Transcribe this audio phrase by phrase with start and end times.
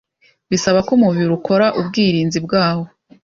[0.51, 2.85] bisaba ko umubiri ukora ubwirinzi bwawo